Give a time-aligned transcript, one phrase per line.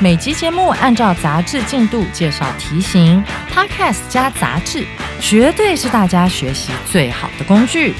[0.00, 3.20] 每集节目按照杂志进度介绍题型
[3.52, 4.86] ，Podcast 加杂志，
[5.20, 7.96] 绝对是大家学习最好的工具。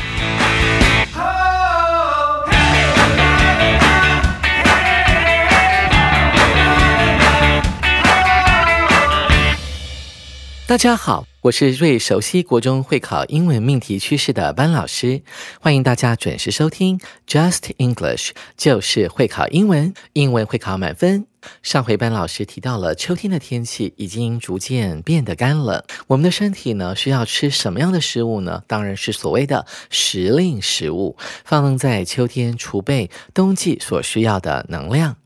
[10.69, 15.23] 大家好，我是最熟悉国中会考英文命题趋势的班老师，
[15.63, 21.27] 欢迎大家准时收听 Just English，就是会考英文，英文会考满分。
[21.63, 28.63] 上回班老师提到了秋天的天气已经逐渐变得干冷，我们的身体呢需要吃什么样的食物呢？
[28.67, 35.17] 当然是所谓的时令食物，放在秋天储备冬季所需要的能量。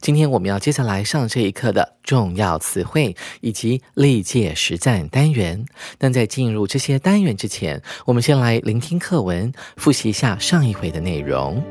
[0.00, 5.66] 今天我们要接下来上这一课的重要词汇以及历届实战单元。
[5.98, 11.62] 但在进入这些单元之前，我们先来聆听课文，复习一下上一回的内容。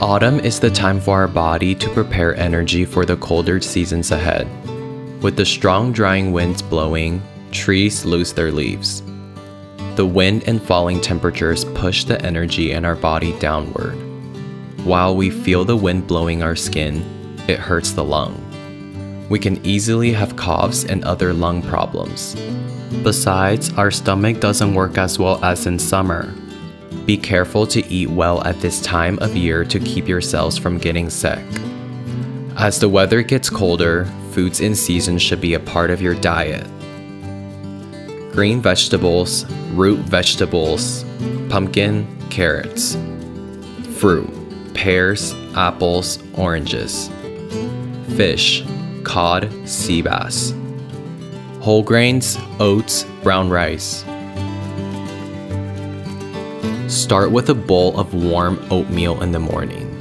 [0.00, 4.46] Autumn is the time for our body to prepare energy for the colder seasons ahead.
[5.22, 7.20] With the strong drying winds blowing,
[7.52, 9.02] trees lose their leaves.
[9.96, 14.03] The wind and falling temperatures push the energy in our body downward.
[14.85, 17.03] While we feel the wind blowing our skin,
[17.47, 18.39] it hurts the lung.
[19.29, 22.35] We can easily have coughs and other lung problems.
[23.01, 26.31] Besides, our stomach doesn't work as well as in summer.
[27.07, 31.09] Be careful to eat well at this time of year to keep yourselves from getting
[31.09, 31.43] sick.
[32.55, 36.67] As the weather gets colder, foods in season should be a part of your diet.
[38.31, 41.03] Green vegetables, root vegetables,
[41.49, 42.95] pumpkin, carrots.
[43.97, 44.34] Fruit
[44.75, 47.09] pears, apples, oranges.
[48.15, 48.63] Fish,
[49.03, 50.53] cod, sea bass.
[51.61, 54.05] Whole grains, oats, brown rice.
[56.87, 59.91] Start with a bowl of warm oatmeal in the morning.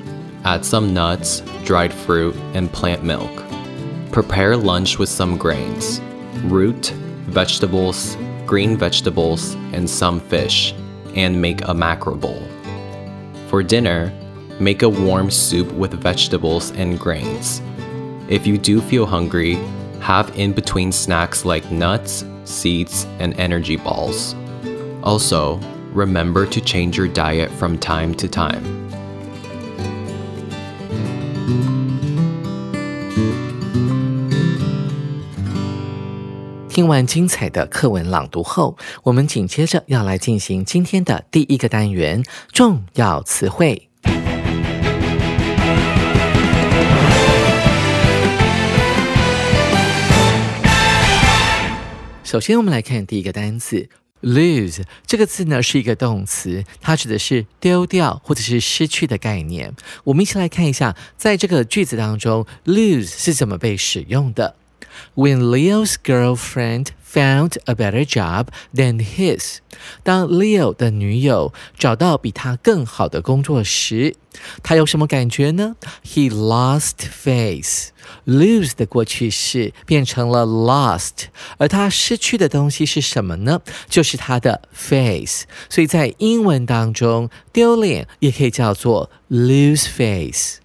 [0.44, 3.42] Add some nuts, dried fruit, and plant milk.
[4.12, 6.00] Prepare lunch with some grains,
[6.44, 6.88] root,
[7.26, 10.74] vegetables, green vegetables, and some fish,
[11.16, 12.42] and make a macro bowl.
[13.48, 14.12] For dinner,
[14.60, 17.60] Make a warm soup with vegetables and grains.
[18.28, 19.54] If you do feel hungry,
[20.00, 24.36] have in between snacks like nuts, seeds, and energy balls.
[25.02, 25.58] Also,
[25.92, 28.84] remember to change your diet from time to time.
[52.34, 53.88] 首先，我们来看第一个单词
[54.20, 59.72] lose 这个字呢是一个动词，它指的是丢掉或者是失去的概念。
[60.02, 64.56] 我们一起来看一下，在这个句子当中，lose 是怎么被使用的。
[65.14, 69.58] When Leo's girlfriend found a better job than his，
[70.02, 74.16] 当 Leo 的女友找到比他更好的工作时，
[74.64, 77.90] 他有什么感觉呢？He lost face。
[78.26, 83.60] lose 的过去式变成了 lost，而他失去的东西是什么呢？
[83.88, 85.44] 就是他的 face。
[85.70, 90.58] 所以在英文当中，丢脸也可以叫做 lose face。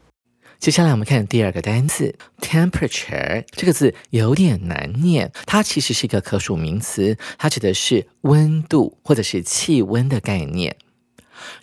[0.60, 10.76] 接下来我们看第二个单词，temperature 这个字有点难念，它其实是一个可数名词，它指的是温度或者是气温的概念。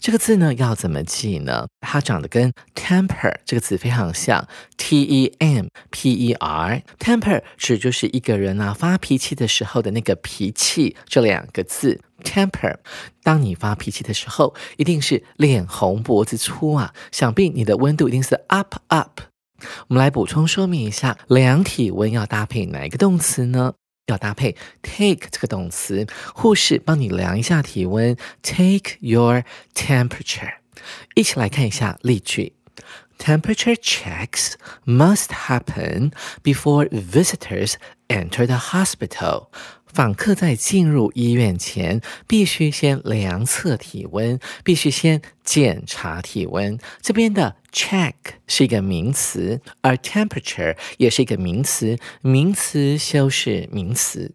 [0.00, 1.66] 这个字呢要怎么记呢？
[1.82, 4.48] 它长得跟 temper 这个词非常像
[4.78, 6.82] ，t e m p e r。
[6.98, 12.77] temper 指就是一个人啊发脾气的时候的那个脾气，这两个字 temper。
[13.23, 19.21] 当你发脾气的时候，一定是脸红脖子粗啊，想必你的温度一定是 up up。
[19.87, 23.73] 我们来补充说明一下，量体温要搭配哪一个动词呢？
[24.07, 29.43] 要搭配 take 这个动词，护士帮你量一下体温，take your
[29.73, 30.55] temperature。
[31.13, 32.55] 一起来看一下例句：
[33.19, 34.53] Temperature checks
[34.85, 36.11] must happen
[36.43, 37.75] before visitors
[38.07, 39.49] enter the hospital。
[39.96, 46.78] 访客在进入医院前，必须先量测体温，必须先检查体温。
[47.00, 48.12] 这边的 check
[48.46, 54.34] 是一个名词，而 temperature 也是一个名词，名词修饰名词。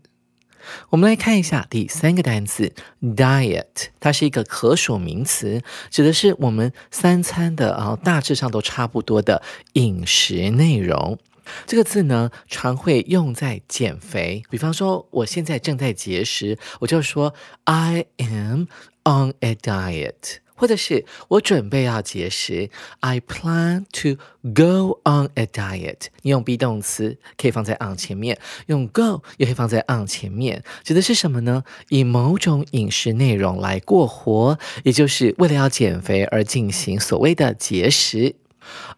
[0.89, 5.61] 我们来看一下第三个单词 diet，它是一个可数名词，
[5.91, 9.43] 指的是我们三餐的啊大致上都差不多的
[9.73, 11.19] 饮食内容。
[11.65, 17.33] 这个字呢，常会用在减肥，比方说我现在正在节食，我就说
[17.65, 18.65] I am
[19.03, 20.37] on a diet。
[20.53, 22.69] 或者是我准备要节食
[22.99, 24.21] ，I plan to
[24.53, 26.09] go on a diet。
[26.21, 28.37] 你用 be 动词可以放在 on 前面，
[28.67, 31.63] 用 go 也可以放在 on 前面，指的是什么呢？
[31.89, 38.35] 以某种饮食内容来过活，也就是为了要减肥而进行所谓的节食。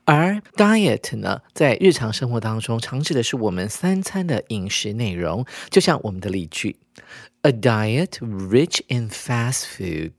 [0.06, 6.78] 而 diet 呢，在日常生活当中，常指的是我们三餐的饮食内容，就像我们的例句
[7.44, 10.12] ：A diet rich in fast food。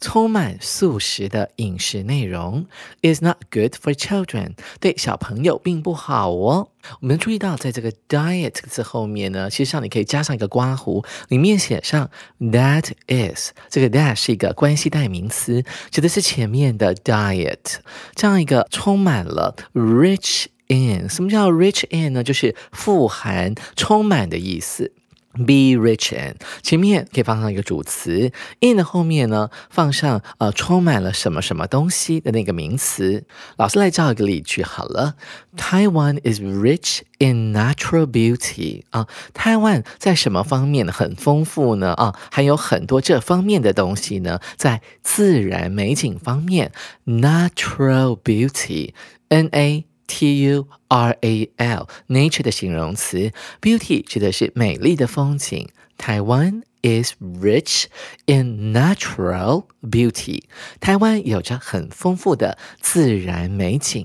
[0.00, 2.66] 充满素食的饮食内容
[3.02, 6.68] is not good for children，对小朋友并不好哦。
[7.00, 12.10] 我们注意到，在这个 diet 这个字后面呢，其实上你可以加上一个刮胡，里面写上
[12.40, 17.76] that is，这个 that 是一个关系代名词，指的是前面的 diet，
[18.14, 21.08] 这样一个充满了 rich in。
[21.08, 22.24] 什么叫 rich in 呢？
[22.24, 24.92] 就是富含、充满的意思。
[25.32, 33.24] Be rich in 前面可以放上一个主词，in 的后面呢放上呃充满了什么什么东西的那个名词。
[33.56, 35.14] 老师来造一个例句好了
[35.56, 41.92] ，Taiwan is rich in natural beauty 啊，台湾在什么方面很丰富呢？
[41.92, 46.72] 啊，还有很多这方面的东西呢，在自然美景方面
[47.06, 49.89] ，natural beauty，N A。
[50.10, 53.30] T U R A L，nature 的形容词
[53.60, 55.68] ，beauty 指的是美丽的风景。
[55.96, 57.84] 台湾 is rich
[58.26, 60.42] in natural beauty，
[60.80, 64.04] 台湾有着很丰富的自然美景。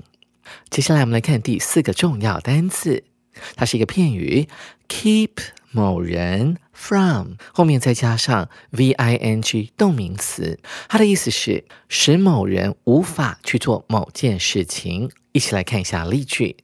[0.70, 3.02] 接下来我们来看第四个重要单词，
[3.56, 4.46] 它是一个片语
[4.88, 5.30] ，keep
[5.72, 15.10] 某人 from 后面再加上 v i n g 动名词，它的意思是使某人无法去做某件事情。
[15.32, 16.56] 一起来看一下例句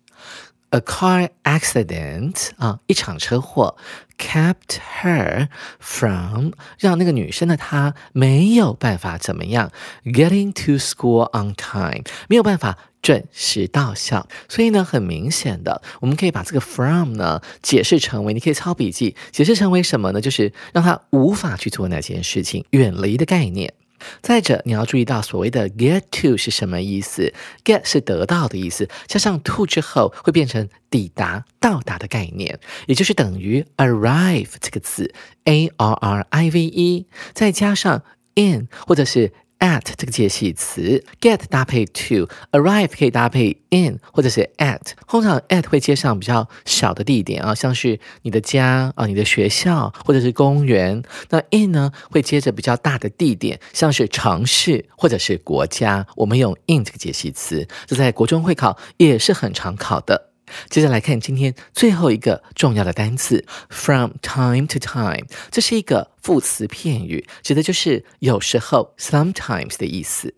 [0.73, 3.77] ：A car accident 啊，一场车祸
[4.19, 5.49] ，kept her
[5.79, 9.71] from 让那个女生的她没有办法怎么样
[10.05, 14.27] ，getting to school on time 没有办法准时到校。
[14.49, 20.21] 所以呢，很明显的，我们可以把这个 from 呢解释成为，你可以抄笔记，解释成为什么呢？
[20.21, 23.75] 就是让他无法去做那件事情，远离的概念。
[24.21, 27.33] 再者，你要注意到所谓的 get to 是什么意思
[27.65, 35.13] ？get 是得到的意思，加上 to 之后会变成抵达、到达的概念，也就是等于 arrive 这个字
[35.45, 38.03] ，a r r i v e，再加上
[38.35, 39.33] in 或者是。
[39.63, 51.01] At 这个介系词，get 搭配 to，arrive 可以搭配 in 或者是 at，通常 at 会接上比较小的地点啊，像是你的家啊、你的学校或者是公园。
[51.31, 56.05] 那 in 呢会接着比较大的地点，像是城市或者是国家。
[56.17, 60.32] 我们用 in 这个介系词，这在国中会考也是很常考的。
[60.69, 70.35] 接下来看今天最后一个重要的单词，from time to time，这是一个副词片语，指的就是有时候 sometimes 的意思。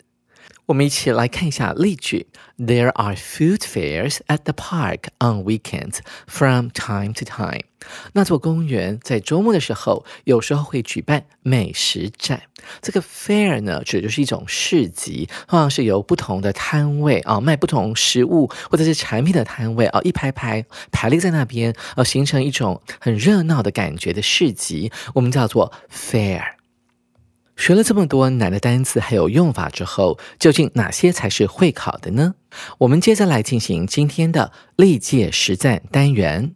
[0.67, 7.61] 我们一起来看一下例句：There are food fairs at the park on weekends from time to time。
[8.13, 12.41] 那座公园在周末的时候，有时候会举办美食展。
[12.81, 26.41] 这个 fair 呢，指的就是一种市集，通常是由不同的摊位啊，卖不同食物或者是产品的摊位啊，一排排排列在那边，呃，形成一种很热闹的感觉的市集，我们叫做 fair。
[27.55, 32.35] 学了这么多难的单词还有用法之后，究竟哪些才是会考的呢？
[32.79, 36.51] 我们接着来进行今天的历届实战单元。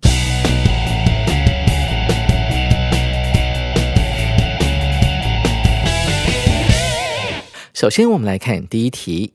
[7.73, 9.33] 首先，我们来看第一题。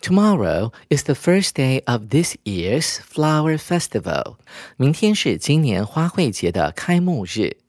[0.00, 4.36] Tomorrow is the first day of this year's flower festival。
[4.76, 7.61] 明天是今年花卉节的开幕日。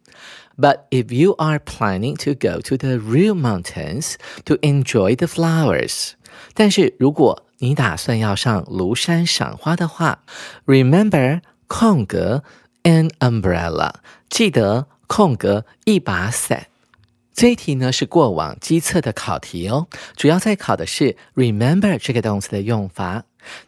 [0.56, 6.12] But if you are planning to go to the real mountains to enjoy the flowers，
[6.54, 10.20] 但是如果你打算要上庐山赏花的话，
[10.66, 12.42] remember 空格
[12.82, 13.94] an umbrella，
[14.28, 16.66] 记得空格一把伞。
[17.32, 23.22] 这一题呢是过往机测的考题哦，主要在考的是 remember 这个动词的用法。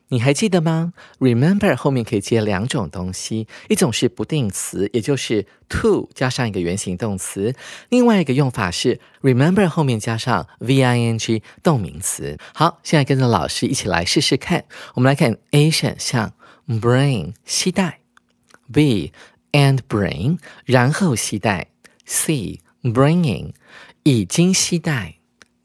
[0.10, 7.51] 你还记得吗？Remember 后面可以接两种东西，一种是不定词，也就是 to 加上一个原形动词；
[7.89, 12.38] 另外一个用法是 remember 后面加上 v-i-n-g 动名词。
[12.53, 14.65] 好，现在跟着老师一起来试试看。
[14.94, 16.34] 我们来看 A 选项
[16.67, 17.34] ，bring
[17.74, 18.00] 带
[18.72, 19.12] ；B
[19.51, 21.67] and bring 然后携带
[22.08, 23.53] ；C bringing
[24.03, 25.14] 已经携带。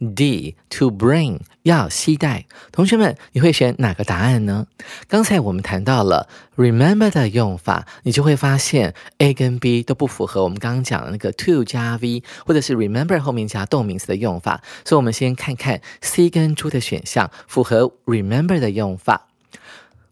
[0.00, 4.66] D to bring 要携带，同学们，你会选哪个答案呢？
[5.06, 14.62] 刚才我们谈到了 remember 的用法，你就会发现 A 跟 B 都不符合我们刚刚讲的那个 to 加 V 或者是 remember 后面加动名词的用法。
[14.84, 19.28] 所以，我们先看看 C 跟 D 的选项符合 remember 的用法。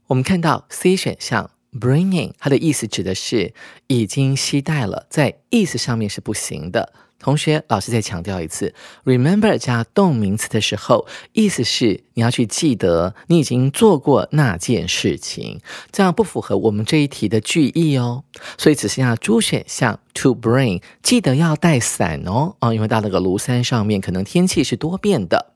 [0.09, 3.55] 我们看到 C 选项 bringing，它的意思指的是
[3.87, 6.93] 已经携带了，在意思上面是不行的。
[7.19, 8.73] 同学，老师再强调一次
[9.05, 15.61] ，remember 加动名词的时候，意思是你要去记得你已经做过那件事情，
[15.91, 18.23] 这样不符合我们这一题的句意哦。
[18.57, 22.55] 所以只剩下猪选项 to bring，记得要带伞哦。
[22.61, 25.53] 啊，因为到那个庐山上面，可能天气是多变的，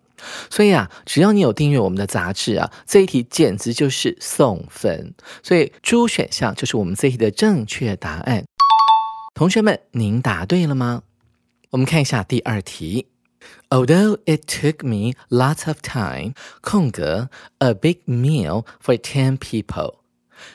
[0.51, 5.15] 所以啊，只要你有订阅我们的杂志啊，这一题简直就是送分。
[5.45, 8.45] 所以猪选项就是我们这一题的正确答案。
[9.35, 11.03] 同学们，您答对了吗？
[11.72, 13.08] 我们看一下第二题。
[13.70, 20.00] Although it took me lots of time，空格 a big meal for ten people。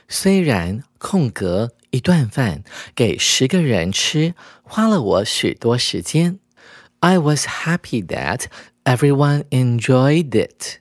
[0.09, 2.65] 虽然空格一顿饭
[2.95, 6.39] 给十个人吃，花了我许多时间。
[7.01, 8.45] I was happy that
[8.85, 10.79] everyone enjoyed it。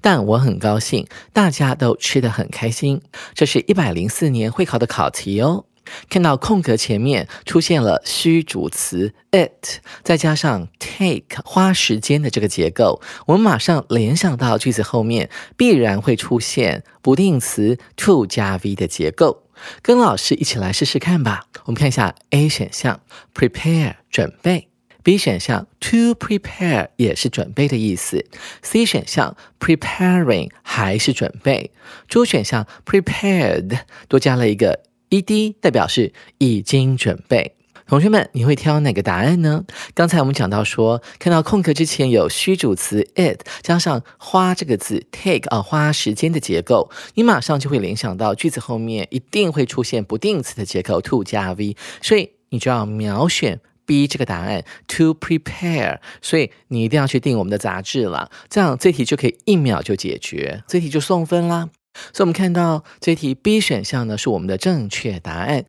[0.00, 3.02] 但我很高兴，大家都吃得很开心。
[3.34, 5.66] 这是一百零四年会考的考题哦。
[6.09, 19.43] 看到空格前面出现了虚主词 it，再加上 take 花时间的这个结构，我们马上联想到句子后面必然会出现不定词 to 加 v 的结构。
[19.81, 21.45] 跟老师一起来试试看吧。
[21.65, 22.99] 我们看一下 A 选项
[23.33, 24.67] prepare 准备
[25.03, 28.25] ，B 选项 to prepare 也是准备的意思
[28.61, 31.71] ，C 选项 preparing 还是准备
[32.09, 34.81] ，D 选项 prepared 多加了一个。
[35.13, 37.55] E D 代表是已经准备，
[37.85, 39.63] 同学们，你会挑哪个答案呢？
[39.93, 61.69] 刚才我们讲到说，看到空格之前有虚主词 it 加上花这个字 take 啊，花时间的结构，你马上就会联想到句子后面一定会出现不定词的结构 to 加 v，所以你就要秒选 B 这个答案 to prepare，所以你一定要去订我们的杂志了，这样这题就可以一秒就解决，这题就送分啦。
[62.13, 65.65] 所以，我们看到这题 B 选项呢是我们的正确答案。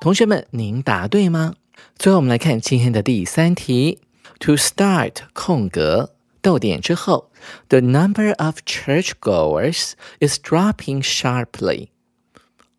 [0.00, 1.54] 同学们，您答对吗？
[1.98, 4.00] 最后，我们来看今天的第三题。
[4.40, 7.30] To start 空格逗点之后
[7.68, 11.88] ，the number of churchgoers is dropping sharply。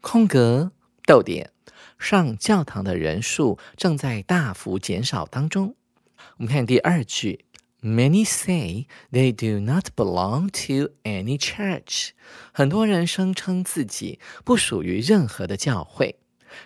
[0.02, 0.72] 空格
[1.06, 1.50] 逗点
[1.98, 5.76] 上教堂的人数正在大幅减少当中。
[6.38, 7.46] 我们看第二句。
[7.88, 12.10] Many say they do not belong to any church。
[12.52, 16.18] 很多人声称自己不属于任何的教会。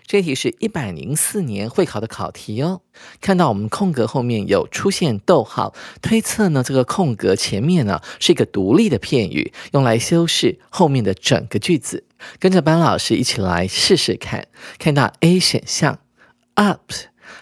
[0.07, 2.81] 这题是一百零四年会考的考题哦。
[3.19, 12.05] 看到我们空格后面有出现逗号，推测呢这个空格前面呢是一个独立的片语，用来修饰后面的整个句子。
[12.39, 14.47] 跟着班老师一起来试试看。
[14.79, 15.99] 看到 A 选项
[16.55, 16.91] ，up。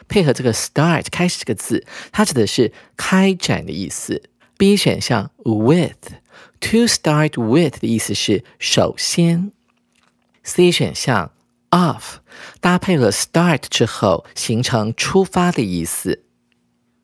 [0.08, 4.22] 配合这个 start 开始这个字，它指的是开展的意思。
[4.58, 6.14] B 选项 with
[6.60, 9.52] to start with 的意思是首先。
[10.44, 11.32] C 选项
[11.70, 12.18] of
[12.60, 16.24] 搭配了 start 之后形成出发的意思。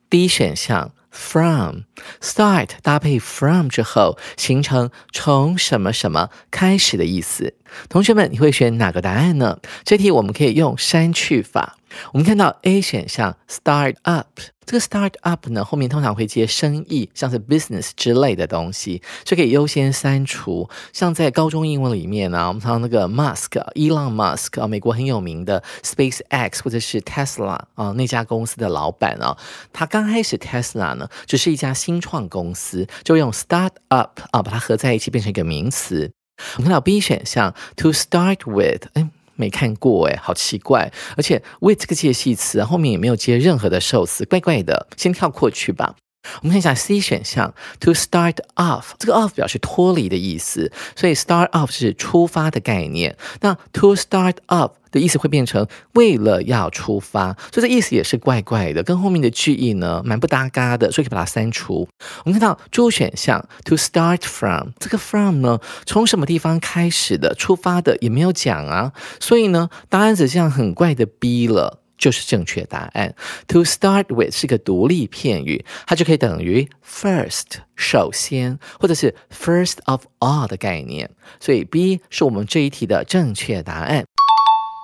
[0.10, 1.82] D 选项 from
[2.20, 7.54] start 搭配 from 之后形成从什么什么开始的意思。
[7.88, 9.60] 同学们，你会选哪个答案呢？
[9.84, 11.78] 这题我们可以用删去法。
[12.12, 20.70] 我们看到 A 选项 start up，这个 start up 呢后面通常会接生意，像是 business 之类的东西，就可以优先删除。
[20.94, 29.38] 像在高中英文里面呢，我们常那个 Musk，Elon Musk 啊，美国很有名的 SpaceX 或者是 Tesla 啊那家公司的老板啊，
[29.72, 36.12] 他刚开始 Tesla 呢只是一家新创公司，就用 start up 啊把它合在一起变成一个名词。
[36.58, 39.10] 我们看到 B 选项 to start with，哎。
[39.36, 40.92] 没看过哎，好奇怪！
[41.18, 44.88] 而且 with 这个介系词后面也没有接任何的受词，怪怪的。
[44.98, 45.96] 先跳过去吧。
[46.42, 53.16] 我们看一下 C 选项，to start off，这个 off 表示脱离的意思，所以 start off 是出发的概念。
[53.42, 61.88] 那 to start off 的意思会变成为了要出发，所以这意思也是怪怪的，跟后面的句意呢蛮不搭嘎的，所以可以把它删除。
[62.24, 71.82] 我们看到 D 选项 to start from 这个 from 呢，从什么地方开始的，出发的也没有讲啊，所以呢，答案指向很怪的 B 了。
[71.98, 73.16] 就是正确答案。
[73.48, 81.10] To start with 是个独立片语，它就可以等于 first 首先，或者是 first of all 的概念。
[81.40, 84.04] 所以 B 是我们这一题的正确答案。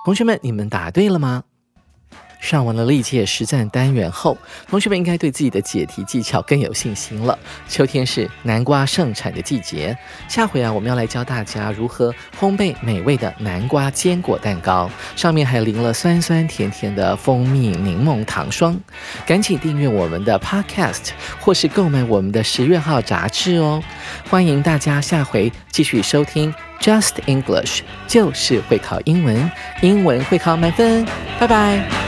[0.04, 1.44] 同学们，你们答对了吗？
[2.42, 4.36] 上完了历届实战单元后，
[4.68, 7.38] 同学们应该对自己的解题技巧更有信心了。
[7.68, 9.96] 秋天是南瓜盛产的季节，
[10.28, 18.78] 下回啊，我们要来教大家如何烘焙美味的南瓜坚果蛋糕，上面还淋了酸酸甜甜的蜂蜜柠檬糖霜。
[19.24, 23.80] 赶紧订阅我们的 Podcast，或是购买我们的十月号杂志哦。
[24.28, 29.48] 欢迎大家下回继续收听 Just English，就是会考英文，
[29.80, 31.06] 英文会考满分。
[31.38, 32.01] 拜拜。